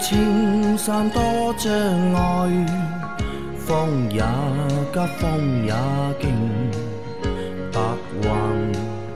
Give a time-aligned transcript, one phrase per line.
[0.00, 1.20] 青山多
[1.58, 1.70] 障
[2.14, 2.66] 碍，
[3.58, 4.22] 风也
[4.92, 5.74] 急，风也
[6.18, 6.30] 劲，
[7.70, 7.78] 白
[8.22, 8.28] 云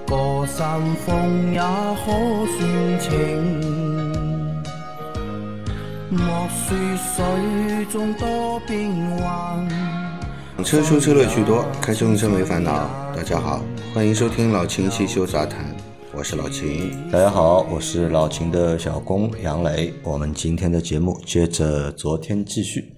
[0.06, 2.12] 过山峰也可
[2.52, 3.10] 算情。
[6.10, 6.76] 莫说
[7.16, 9.66] 水中多变幻。
[10.62, 12.88] 车出车乐趣多，开车用车没烦恼。
[13.16, 13.62] 大家好，
[13.94, 15.73] 欢迎收听老秦汽修杂谈，
[16.16, 17.10] 我是老秦。
[17.10, 19.92] 大家好，我是老秦的小工杨磊。
[20.04, 22.94] 我们今天的节目接着昨天继续。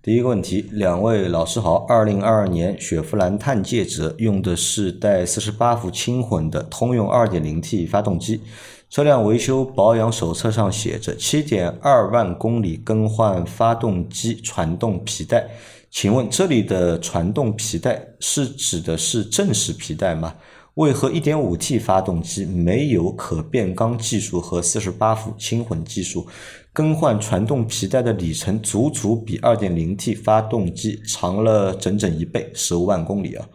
[0.00, 1.84] 第一个问题，两位老师好。
[1.88, 8.40] 二零二二年雪佛兰探界者用的是带四十八伏轻混的通用二点零 T 发动机，
[8.88, 15.48] 车辆维修保养手册上写着七点二万公里更换发动机传动皮带。
[15.90, 20.34] 请问这里的传动皮带是指的是正时皮带吗？
[20.74, 26.26] 为何 1.5T 发动机没有可变缸技术和48伏轻混技术？
[26.72, 33.48] 更换传动皮带的里程足足比 2.0T 发动机长了整整一倍，十五万公里啊！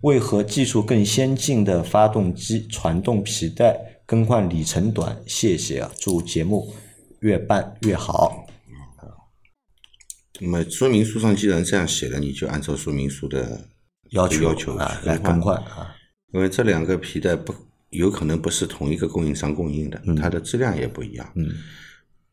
[0.00, 5.22] 为何技术更先进的发动机传动皮带更换里程短？
[5.26, 5.92] 谢谢啊！
[5.98, 6.72] 祝节目
[7.20, 8.46] 越办越好。
[10.40, 13.68] 那么说明书上既然这样写了，你就按照说明书的
[14.12, 15.94] 要求要求啊来更换啊。
[16.32, 17.54] 因为这两个皮带不
[17.90, 21.32] 有可能不是同一个供应商供应的，它的质量也不一样。
[21.36, 21.48] 嗯。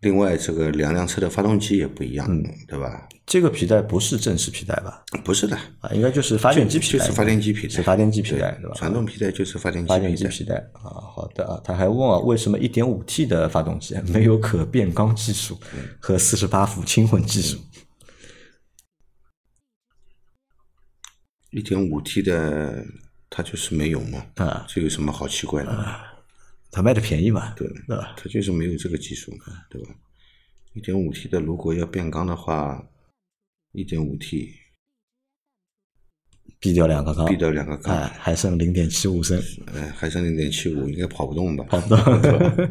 [0.01, 3.05] 另外，这个两辆车的发动机也不一样，嗯对吧？
[3.25, 5.03] 这个皮带不是正式皮带吧？
[5.25, 8.75] 不是的啊，应该就是发电机皮带，就是发电机皮带，是发电机皮带，对吧？
[8.77, 10.87] 传动皮带就是发电机发电机皮带啊。
[11.13, 15.59] 好的啊，他还问啊，为什么 1.5T 的发动机没有可变缸技术
[15.99, 17.59] 和48伏轻混技术？
[21.51, 22.85] 一点五 T 的，
[23.29, 25.95] 它就是没有嘛，啊，这有什么好奇怪的？
[26.71, 28.13] 它卖的便宜嘛，对，对吧？
[28.17, 29.89] 它就是没有这个技术嘛，对吧？
[30.73, 32.83] 一点五 T 的，如果要变缸的话，
[33.71, 34.51] 一点五 T
[36.59, 39.41] 避掉两个缸，避掉两个缸，哎，还剩零点七五升，
[39.73, 41.63] 哎，还剩零点七五，应该跑不动吧？
[41.69, 42.69] 跑不动，对吧？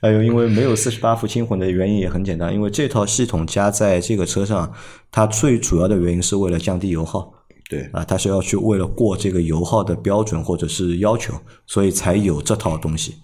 [0.00, 4.72] 还有，因为没有四十八伏轻混的原因也很简单，因为这套系统加在这个车上，
[5.10, 7.32] 它最主要的原因是为了降低油耗。
[7.72, 11.32] 对啊，它是要去为了过这个油耗的标准或者是要求，
[11.66, 13.14] 所以才有这套东西。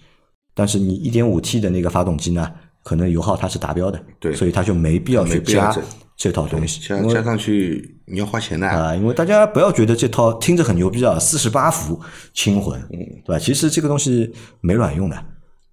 [0.55, 2.51] 但是你一点五 T 的那个发动机呢，
[2.83, 5.77] 可能油耗它是达标的，对，所以它就没必要去加
[6.17, 6.81] 这套东西。
[6.81, 12.01] 加加上去你要花钱的啊，因为大家不要觉得这套听着很牛逼啊，四十八伏
[12.33, 13.39] 轻混，嗯，对吧？
[13.39, 15.17] 其实这个东西没卵用的。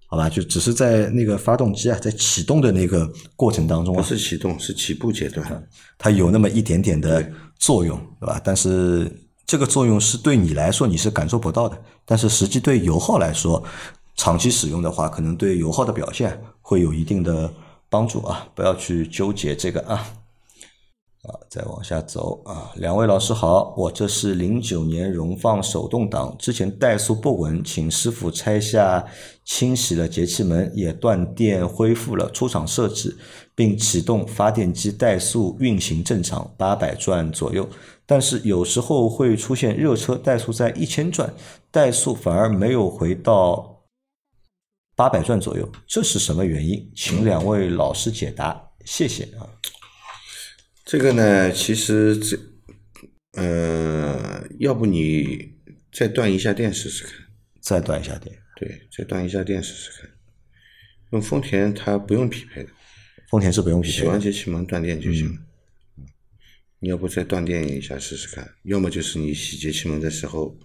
[0.08, 5.68] 好吧，就只是在那个发动机啊，在启动的那个过程当中啊，不是启动，是起步阶段，
[5.98, 7.28] 它有那么一点点的
[7.58, 8.40] 作用，对吧？
[8.44, 9.10] 但是
[9.44, 13.62] 这个作用是对你来说你是感受不到的，但是实际对油耗来说，
[14.16, 17.52] 长期使用的话，可能对油耗的表现会有一定的
[17.88, 18.46] 帮助啊！
[18.54, 20.06] 不要去纠结这个啊。
[21.26, 22.70] 啊，再往下走啊！
[22.76, 29.04] 两位老师好，我这是零九年荣放手动挡，之前怠速不稳，请师傅拆下
[29.44, 33.16] 清洗了节气门，也断电恢复了出厂设置，
[33.54, 37.68] 并启动发电机怠速运行正常，八百转左右。
[38.06, 41.34] 但是有时候会出现热车怠速在一千转，
[41.72, 43.82] 怠速反而没有回到
[44.94, 46.88] 八百转左右，这是什么原因？
[46.94, 49.42] 请两位老师解答，谢谢啊。
[50.86, 52.38] 这个呢，其实这，
[53.32, 55.52] 呃，要不你
[55.92, 57.12] 再断一下电试试看。
[57.60, 58.38] 再断一下电。
[58.54, 60.08] 对，再断一下电试试看。
[61.10, 62.70] 用丰田它不用匹配的。
[63.28, 63.94] 丰田是不用匹配。
[63.94, 65.38] 洗完节气门断电就行了。
[65.98, 66.06] 嗯。
[66.78, 68.48] 你要不再断电一下试试看？
[68.62, 70.56] 要么就是你洗节气门的时候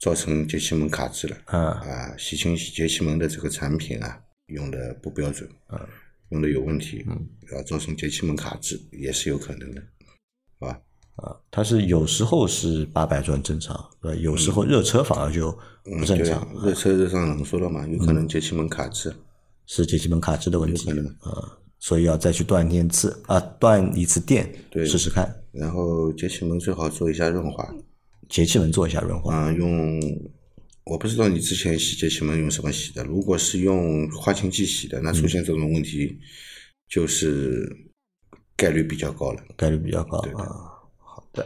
[0.00, 1.36] 造成节气门卡滞了。
[1.48, 1.62] 嗯。
[1.62, 5.46] 啊，洗清洗节气门的这个产品啊，用的不标准。
[5.68, 5.86] 嗯。
[6.30, 9.82] 用的有问题，嗯，然后造成节气门卡滞也是有可能的，
[10.58, 10.80] 好吧？
[11.16, 15.50] 啊，它是有时候是八百转正常，对有时候热车反而就
[15.84, 16.46] 不正常。
[16.62, 19.14] 热车热上冷缩了嘛，有可能节气门卡滞，
[19.66, 25.32] 是节气门卡滞的问题，有可能啊，所以要再去断电次啊，断一次电，对，试试看。
[25.52, 27.66] 然后节气门最好做一下润滑，
[28.28, 30.00] 节气门做一下润滑啊，用。
[30.88, 36.16] 我不知道你之前洗节气门用什么洗的，如果是用花清剂洗的，那出现这种问题
[36.88, 37.68] 就是
[38.56, 40.46] 概率比较高了，概率比较高啊。
[40.96, 41.44] 好的，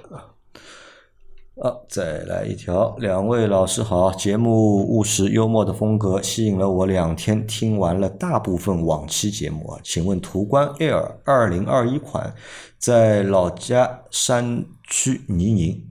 [1.63, 12.35] 啊，再来一条，两位老师好，节目务实幽默的风格吸引了我两天，听完了大部分往期节目啊，请问途观 L 二零二一款
[12.77, 15.89] 在老家山区泥泞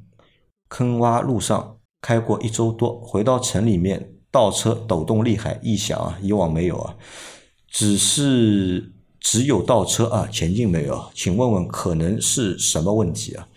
[0.68, 1.79] 坑洼路上。
[2.02, 6.18] 开过一周多，回到城里面倒车抖动厉害，异响啊！
[6.22, 6.96] 以往没有啊。
[7.68, 11.10] 只是只有倒车啊，前进没有？
[11.14, 13.48] 请问问可能是什么问题啊？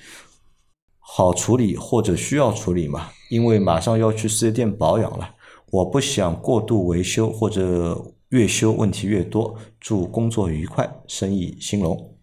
[0.98, 3.10] 好处理或者需要处理吗？
[3.30, 5.34] 因为马上要去四 S 店保养了，
[5.70, 9.56] 我不想过度维修或者越修问题越多。
[9.78, 12.16] 祝工作愉快，生意兴隆。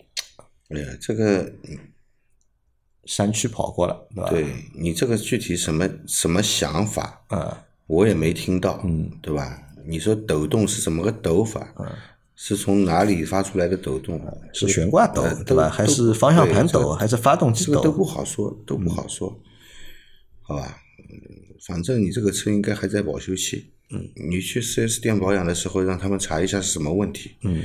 [0.69, 1.51] 哎呀，这个
[3.09, 4.29] 山区跑过了，对吧？
[4.29, 4.45] 对
[4.75, 7.51] 你这个具体什么什么想法，嗯
[7.87, 9.59] 我也没听到，嗯，对吧？
[9.83, 11.73] 你说抖动是怎么个抖法？
[11.79, 11.87] 嗯，
[12.35, 14.21] 是从哪里发出来的抖动？
[14.53, 15.67] 是悬挂抖呃对吧？
[15.67, 16.73] 还是方向盘抖？
[16.73, 17.71] 这个还是发动机抖？
[17.73, 19.35] 这个都不好说，都不好说，
[20.43, 20.77] 好吧？
[20.99, 23.71] 嗯，反正你这个车应该还在保修期。
[23.91, 27.31] 嗯，你去 4S 店保养的时候，让他们查一下是什么问题。
[27.43, 27.63] 嗯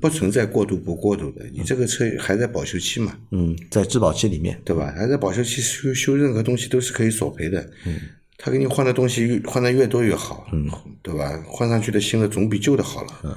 [0.00, 4.92] 不存在过度不过度的，你这个车还在保修期嘛，嗯，在质保期里面，对吧？
[4.96, 7.60] 还在保修期修修任何东西都是可以索赔的。
[7.84, 8.00] 嗯，
[8.36, 10.68] 他给你换的东西换的越多越好，嗯，
[11.02, 11.40] 对吧？
[11.46, 13.36] 换上去的新的总比旧的好了，嗯，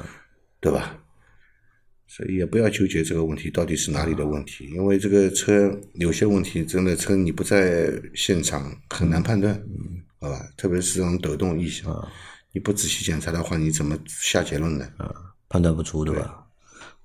[0.60, 0.98] 对吧？
[2.08, 10.46] 所以也不要纠结这个问题到底是哪里的问题，因为这个车有些问题真的车你不在现场很难判断，嗯，好吧？
[10.58, 11.86] 特别是这种抖动异响，
[12.52, 14.86] 你不仔细检查的话，你怎么下结论呢？
[15.48, 16.46] 判断不出，对吧？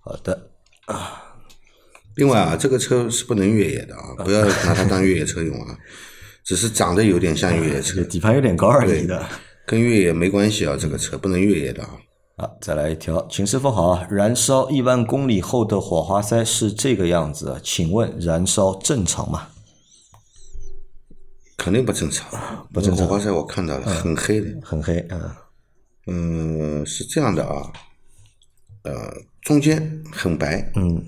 [0.00, 0.50] 好的
[0.86, 1.22] 啊，
[2.16, 5.78] 另外啊，这个车是不能越野的啊，不要拿它当越野车用啊，
[6.44, 9.24] 只是长得有点像越野车， 底盘有点高而已的。
[9.66, 11.90] 跟越野没关系啊，这个车不能越野的啊。
[12.36, 14.06] 好，再来一条，秦师傅好啊！
[14.10, 19.48] 燃烧一万公里后的火花塞是这个样子，请问燃烧正常吗？
[21.64, 23.06] 肯定不正常，不正常。
[23.06, 24.54] 火花塞我看到了，很黑的。
[24.62, 25.30] 很黑，嗯
[26.06, 27.72] 嗯，是这样的啊，
[28.82, 28.92] 呃，
[29.40, 31.02] 中间很白，嗯。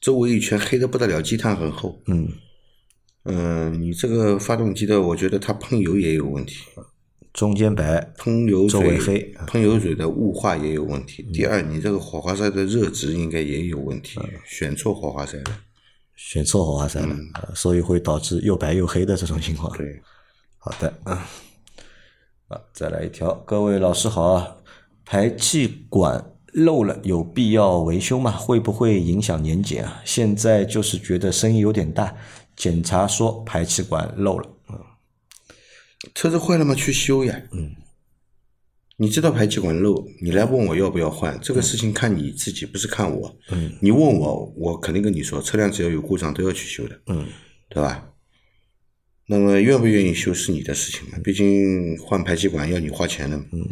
[0.00, 1.96] 周围一圈黑的不得了，积碳很厚。
[2.08, 2.28] 嗯，
[3.22, 6.64] 嗯，你这个发动机的，我觉得它喷油也有问题，
[7.32, 11.22] 中间白，喷油周围嘴黑喷油嘴的雾化也有问题。
[11.32, 15.44] 第二，你这个火花塞的热值应该也有问题，选错火花塞了。
[16.16, 19.76] 选错火花塞了，呃所以会导致又白又黑的这种情况。
[19.76, 20.00] 对，
[20.58, 21.16] 好的，嗯，
[22.48, 24.56] 啊，再来一条，各位老师好啊，
[25.04, 28.30] 排气管漏了有必要维修吗？
[28.32, 30.00] 会不会影响年检啊？
[30.04, 32.14] 现在就是觉得声音有点大，
[32.54, 34.48] 检查说排气管漏了，
[36.14, 37.40] 车子坏了嘛，去修呀。
[37.52, 37.74] 嗯，
[39.02, 43.36] 你知道排气管漏，你来问我要不要换，这个事情看你自己，不是看我。
[43.50, 46.96] 嗯，你问我，我肯定跟你说，车辆只要有故障都要去修的。
[47.08, 47.26] 嗯，
[47.68, 48.12] 对吧？
[49.26, 53.44] 那么愿不愿意修是你的事情嘛，毕竟换排气管要你花钱的嘛。
[53.50, 53.68] 嗯，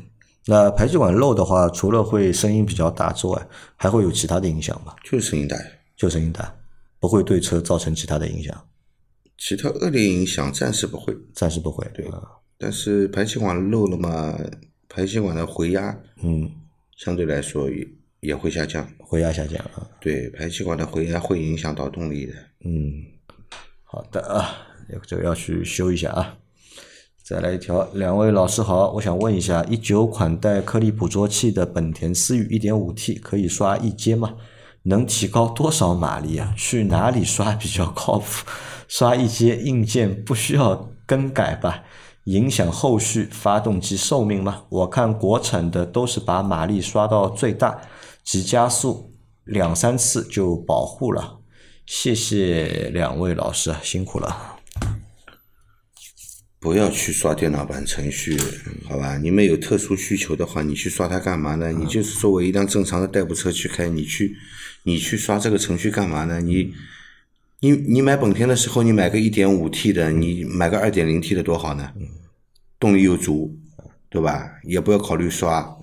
[0.47, 4.97] 那排气管漏的话，除了会声音比较大之外，还会有其他的影响吗？
[5.05, 5.65] 就是声音大呀。
[5.97, 6.53] 就声音大，
[6.99, 8.67] 不会对车造成其他的影响，
[9.39, 11.87] 其他恶劣影响暂时不会，暂时不会。
[11.95, 12.21] 对吧
[12.59, 14.37] 但是排气管漏了嘛，
[14.93, 16.51] 排气管的回压嗯，
[16.97, 17.87] 相对来说也
[18.21, 18.87] 也会下降。
[18.99, 19.87] 回压下降啊。
[20.01, 22.33] 对，排气管的回压会影响到动力的。
[22.65, 22.93] 嗯，
[23.85, 24.67] 好的啊，
[25.07, 26.37] 这个要去修一下啊。
[27.23, 34.35] 再来一条，两位老师好，我想问一下，一九款带颗粒捕捉器的本田思域一点五 T 可以刷一阶吗？
[34.83, 36.53] 能提高多少马力啊？
[36.57, 38.45] 去哪里刷比较靠谱？
[38.89, 41.85] 刷一阶硬件不需要更改吧？
[42.25, 44.65] 影响后续发动机寿命吗？
[44.69, 47.81] 我看国产的都是把马力刷到最大，
[48.23, 51.39] 急加速两三次就保护了。
[51.87, 54.59] 谢谢两位老师，啊，辛苦了。
[56.61, 58.39] 不要去刷电脑版程序，
[58.87, 59.17] 好吧？
[59.17, 61.73] 你们有特殊需求的话，你去刷它干嘛呢？
[61.73, 64.37] 你就是作为一辆正常的代步车去开，你去
[64.83, 66.39] 你去刷这个程序干嘛呢？
[66.43, 66.75] 你
[67.61, 71.93] 你你买本田的时候，你买个一点五 T 的，你买个二点零 T 的多好呢？
[72.79, 73.55] 动力又足，
[74.09, 74.51] 对吧？
[74.65, 75.77] 也不要考虑刷，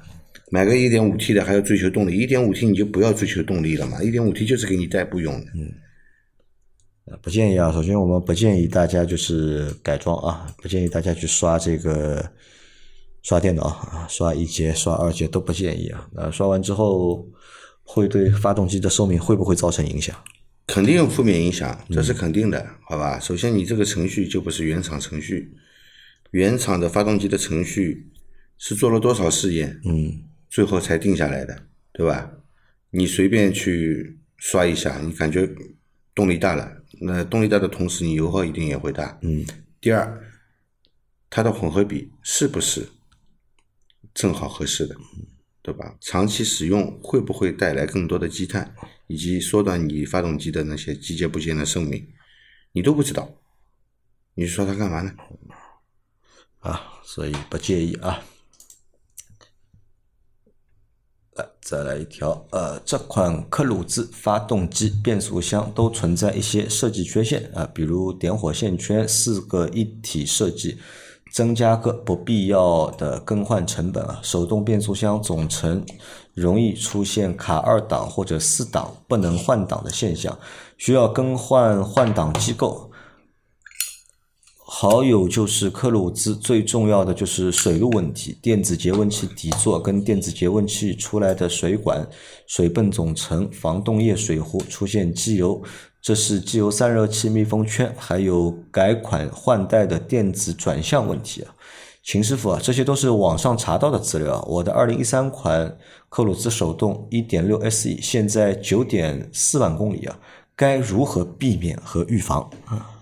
[0.50, 5.52] 买个一点五 T 的还要追求动力，一点五 T 你就不要追求动力了嘛，一点五 T 就是给你代步用的。
[7.06, 12.28] 呃不建议啊，首先我们不建议大家就是改装啊，不建议大家去刷这个
[13.22, 16.10] 刷电脑啊，刷一节、刷二节都不建议啊。
[16.12, 17.26] 那刷完之后
[17.84, 20.14] 会对发动机的寿命会不会造成影响？
[20.68, 23.18] 肯定有负面影响，这是肯定的，好吧？
[23.20, 25.56] 首先，你这个程序就不是原厂程序，
[26.32, 28.12] 原厂的发动机的程序
[28.58, 32.32] 是做了多少试验，嗯最后才定下来的，对吧？
[32.90, 35.50] 你随便去刷一下，你感觉
[36.14, 39.18] 动力大了，那动力大的同时，你油耗一定也会大。
[39.22, 39.46] 嗯
[39.80, 40.22] 第二，
[41.30, 42.88] 它的混合比是不是
[44.14, 44.96] 正好合适的，
[45.68, 45.94] 对吧？
[46.00, 48.74] 长期使用会不会带来更多的积碳，
[49.08, 52.08] 以及缩短你发动机的那些机械部件的寿命，
[52.72, 53.30] 你都不知道，
[54.34, 55.12] 你说它干嘛呢？
[56.60, 58.24] 啊，所以不建议啊。
[61.36, 70.78] 呃，再来一条，呃，这款科鲁兹发动机、变速箱都存在一些设计缺陷啊，比如点火线圈四个一体设计，
[71.32, 74.20] 增加个不必要的更换成本啊。
[74.22, 75.84] 手动变速箱总成
[76.34, 80.38] 容易出现卡二档或者四档不能换挡的现象，
[80.78, 82.92] 需要更换换挡机构。
[84.70, 92.06] 好友就是科鲁兹，最重要的就是水路问题，电子节温器底座跟电子节温器出来的水管、
[92.48, 95.64] 水泵总成、防冻液水壶出现机油，
[96.02, 101.56] 这是机油散热器密封圈，还有改款换代的电子转向问题啊。
[102.04, 104.46] 秦师傅啊，这些都是网上查到的资料。
[104.50, 105.78] 我的二零一三款
[106.10, 110.20] 科鲁兹手动一点六 SE 现在九点四万公里啊，
[110.58, 112.97] 该如何避免和预防啊？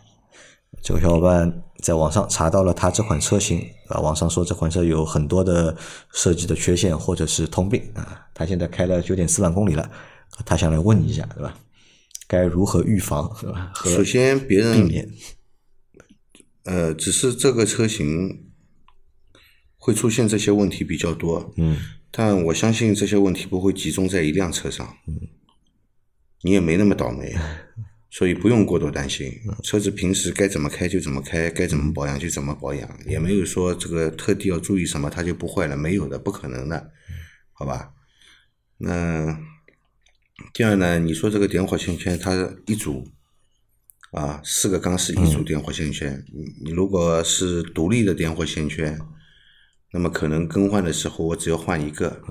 [0.86, 5.76] 这个小伙伴在网上查到了他这款车型啊，网上说这款车有很多的
[6.14, 8.28] 设计的缺陷或者是通病啊。
[8.36, 9.90] 他现在开了九点四万公里了，
[10.46, 11.58] 他想来问你一下，对吧？
[12.28, 13.74] 该如何预防，对吧？
[13.84, 15.12] 首先，别人避免，
[16.66, 18.52] 呃，只是这个车型
[19.78, 21.80] 会出现这些问题比较多，嗯，
[22.12, 25.20] 但我相信这些问题不会集中在一辆车上，嗯，
[26.44, 27.36] 你也没那么倒霉，
[28.18, 29.30] 所以不用过多担心。
[29.62, 36.92] 车子平时该怎么开就怎么开，该怎么保养就怎么保养，也没有说这个特地要注意什么它就不坏了，没有的，不可能的，
[37.52, 37.92] 好吧？
[38.78, 39.38] 那
[40.54, 40.98] 第二呢？
[40.98, 42.32] 你说这个点火线圈它
[42.68, 43.06] 一组
[44.12, 48.98] 啊，四个缸是一组点火线圈，你你如果是独立的点火线圈，
[49.92, 52.22] 那么可能更换的时候我只要换一个，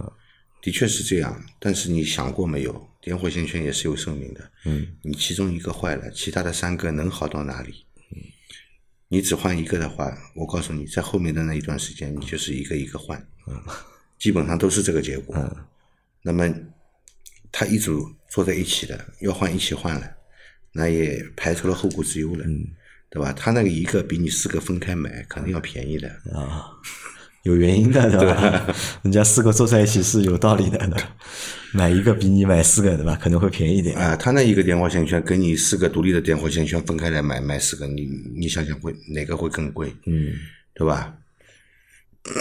[0.64, 1.44] 的确是这样。
[1.60, 4.50] 但是你想过没有，点火线圈也是有寿命的。
[4.64, 7.84] 嗯，你其中一个坏了，其他的三个能好到哪里？
[9.08, 13.62] 你只换一个的话，我告诉你，在后面的那一段时间，你就是一个一个换，嗯
[14.18, 15.36] 基本上都是这个结果。
[15.36, 15.54] 嗯
[16.22, 16.50] 那么
[17.52, 20.10] 他一组坐在一起的，要换一起换了，
[20.72, 22.66] 那也排除了后顾之忧了，嗯
[23.10, 23.32] 对吧？
[23.32, 26.08] 他那个一个比你四个分开买肯定要便宜的。
[26.32, 26.66] 啊，
[27.44, 28.66] 有原因的， 对吧？
[29.02, 30.78] 人家四个坐在一起是有道理的，
[31.72, 33.16] 买一个比你买四个，对吧？
[33.20, 33.96] 可能会便宜一点。
[33.96, 39.94] 啊，他那一个点火线圈跟你四个独立的点火线圈分开来买，买四个，你你想想会哪个会更贵？
[40.06, 40.32] 嗯
[40.74, 41.14] 对吧？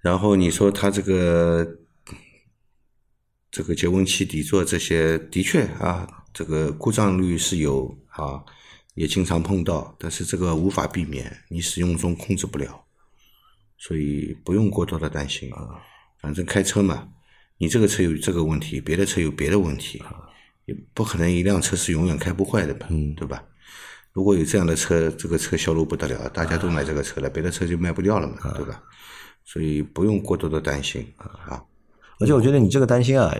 [0.00, 1.66] 然后你说他这个
[3.50, 8.40] 这个节温器底座这些，的确啊，这个故障率是有啊，
[8.98, 12.84] 也经常碰到，但是这个无法避免，你使用中控制不了，
[13.78, 15.80] 所以不用过多的担心啊。
[16.20, 17.08] 反正开车嘛，
[17.58, 20.02] 你这个车有这个问题，别的车有别的问题，
[20.64, 22.88] 也不可能一辆车是永远开不坏的吧？
[23.16, 23.44] 对吧？
[24.12, 28.82] 如果有这样的车，这个车销路不得了，大家都买这个车了，别的车就卖不掉了嘛，对吧？
[29.44, 31.64] 所以不用过多的担心啊。
[32.18, 33.32] 而且我觉得你这个担心啊，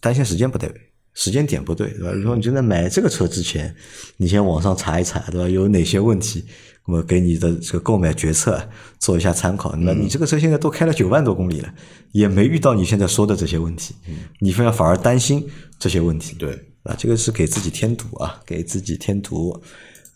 [0.00, 0.72] 担心时间不对，
[1.14, 2.12] 时间点不对，对吧？
[2.12, 3.74] 如果你真的买这个车之前，
[4.16, 5.48] 你先网上查一查，对吧？
[5.48, 6.44] 有哪些问题，
[6.86, 8.60] 那么给你的这个购买决策
[8.98, 9.74] 做一下参考。
[9.76, 11.72] 那你这个车现在都开了九万多公里了，
[12.12, 13.94] 也没遇到你现在说的这些问题，
[14.40, 16.50] 你反而反而担心这些问题，对，
[16.82, 19.62] 啊，这个是给自己添堵啊，给自己添堵。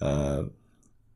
[0.00, 0.44] 呃，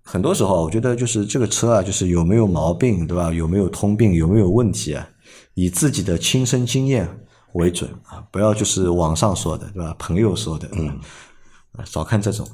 [0.02, 3.32] 很多时候我觉得就是这个车啊，就是有没有毛病，对吧？
[3.32, 5.08] 有没有通病，有没有问题啊？
[5.54, 7.08] 以自己的亲身经验
[7.54, 9.94] 为准啊，不要就是网上说的，对吧？
[9.99, 10.99] 朋友说的，嗯，
[11.73, 12.49] 啊，少看这种。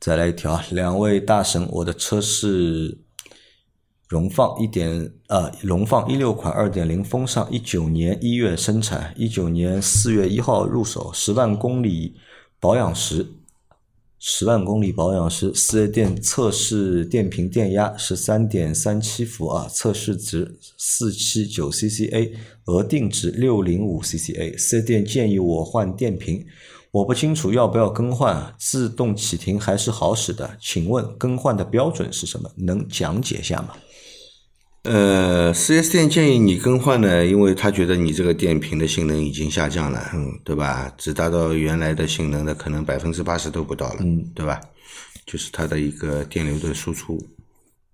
[0.00, 2.98] 再来一条啊，两位大神，我的车是
[4.08, 12.16] 荣放一点呃，荣放一六款二点零风尚，一九年一月生产，一九年四月一号入手，十万公里
[12.60, 13.26] 保养时，
[14.20, 22.32] 十万公里保养时，四 S 店测试电瓶电压十三点三七伏啊，测试值四七九 CCA，
[22.64, 26.44] 额定值六零五 CCA，四 S 店建议我换电瓶。
[26.90, 30.50] 我不清楚要不要更换，自动启停还是好使的？
[30.60, 32.50] 请问更换的标准是什么？
[32.56, 33.76] 能讲解下吗？
[34.90, 40.90] 呃，四 S 店建议你更换呢，因为他觉得你这个电瓶的性能已经下降了，嗯，对吧？
[40.96, 44.58] 只达到原来的性能的可能百分之八十都不到了，嗯，对吧？
[45.26, 47.22] 就是它的一个电流的输出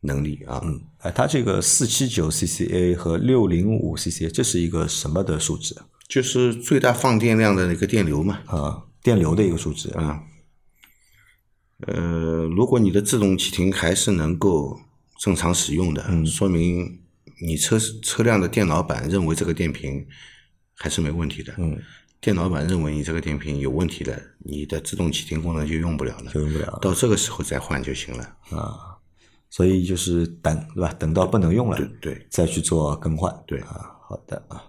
[0.02, 5.74] 能力啊，嗯，哎，它这个四七九 CCA 和六零五 CCA，这是一个什么的数值
[6.08, 8.84] 就是最大放电量的那个电流嘛，啊？
[9.02, 10.20] 电流的一个数值啊，
[11.88, 14.78] 呃，如果你的自动启停还是能够
[15.24, 17.00] 正常使用的，说明
[17.40, 20.06] 你车车辆的电脑板认为这个电瓶
[20.74, 21.54] 还是没问题的。
[21.56, 21.80] 嗯，
[22.20, 28.22] 电脑板认为你这个电瓶有问题的，你的自动启停功能就用不了了，就用不了到这个时候再换就行了。
[28.50, 28.92] 啊。
[29.48, 30.92] 所以就是等对吧？
[30.98, 33.34] 等到不能用了，对对再去做更换。
[33.46, 34.62] 对啊，好的啊。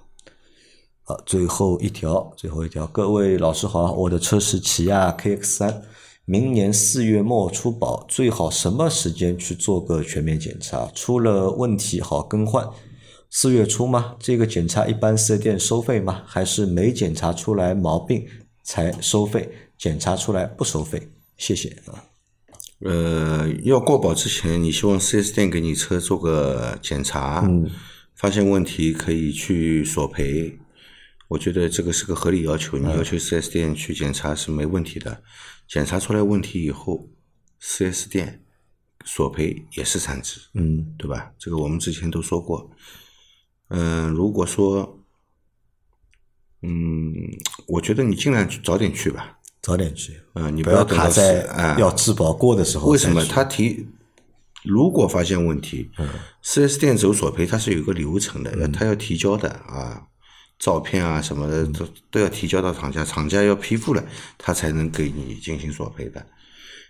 [1.04, 5.82] 好，最后一条，最后一条，各位老师好，我的车是起亚 KX 三，
[6.26, 10.88] 明年四月末出保，最好什么时间去做个全面检查？
[10.96, 12.68] 出了问题好更换。
[13.30, 14.16] 四月初吗？
[14.20, 16.24] 这个检查一般四 S 店收费吗？
[16.26, 18.26] 还是没检查出来毛病
[18.64, 19.50] 才收费？
[19.78, 21.10] 检查出来不收费？
[21.38, 22.04] 谢谢啊。
[22.80, 27.70] 呃，要过保之前，你希望四 S 店给你车做个检查，嗯
[28.16, 30.58] 发现问题可以去索赔。
[31.28, 35.24] 我觉得这个是个合理要求，你要求 4S 店去检查是没问题的。
[35.68, 37.10] 检查出来问题以后
[37.62, 38.44] ，4S 店
[39.04, 41.32] 索赔也是产值，嗯对吧？
[41.40, 42.70] 这个我们之前都说过。
[43.70, 45.00] 嗯、如果说，
[46.62, 47.14] 嗯，
[47.68, 49.40] 我觉得你尽量去早点去吧。
[49.62, 51.44] 早点去，嗯、你不要卡在
[51.80, 53.88] 要质保过的时候为什么他提？
[54.64, 55.90] 如果发现问题，
[56.44, 60.08] 四 S 店走索赔，它是有一个流程的，要他要提交的啊，
[60.66, 64.04] 照片啊什么的都都要提交到厂家，厂家要批复了，
[64.36, 66.26] 他才能给你进行索赔的，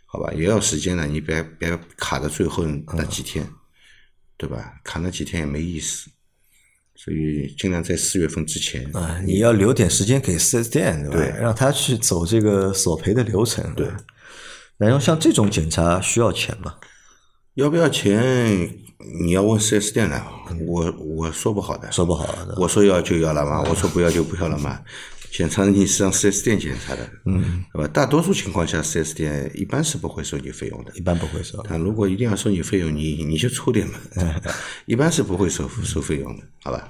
[0.06, 0.32] 好吧？
[0.32, 3.46] 也要时间的，你别别卡在最后那几天，
[4.38, 4.80] 对吧？
[4.82, 6.10] 卡那几天也没意思，
[6.96, 11.18] 所以尽量在四月份之前，啊，你要留点时间给四 S 店，对吧？
[11.18, 13.76] 对让他去走这个索赔的流程。
[13.76, 13.90] 对，
[14.78, 16.76] 然后像这种检查需要钱吗？
[17.56, 18.80] 要不要钱？
[18.98, 20.26] 你要问四 S 店了，
[20.66, 22.56] 我我说不好的，说不好的。
[22.58, 24.80] 我说要就要了嘛，我说不要就不要了嘛。
[25.32, 27.88] 检查你是让四 S 店检查的，嗯，对吧？
[27.90, 30.94] 大多数情况下，四 S 店一般是不会收你费用的。
[30.96, 31.62] 一般不会收。
[31.68, 34.00] 但如果一定要收你费用，你你就出点嘛，
[34.88, 36.90] 一般是不会收收费用的，好吧？